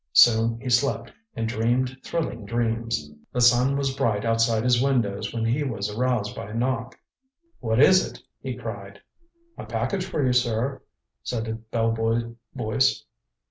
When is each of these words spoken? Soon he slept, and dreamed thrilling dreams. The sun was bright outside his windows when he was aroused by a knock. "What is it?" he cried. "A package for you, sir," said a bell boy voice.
Soon 0.13 0.59
he 0.59 0.67
slept, 0.71 1.11
and 1.35 1.47
dreamed 1.47 1.95
thrilling 2.03 2.43
dreams. 2.43 3.11
The 3.33 3.39
sun 3.39 3.77
was 3.77 3.95
bright 3.95 4.25
outside 4.25 4.63
his 4.63 4.81
windows 4.81 5.31
when 5.31 5.45
he 5.45 5.61
was 5.63 5.91
aroused 5.91 6.35
by 6.35 6.49
a 6.49 6.55
knock. 6.55 6.97
"What 7.59 7.79
is 7.79 8.03
it?" 8.11 8.19
he 8.41 8.55
cried. 8.55 9.01
"A 9.59 9.63
package 9.67 10.07
for 10.07 10.25
you, 10.25 10.33
sir," 10.33 10.81
said 11.21 11.47
a 11.47 11.53
bell 11.53 11.91
boy 11.91 12.33
voice. 12.55 13.03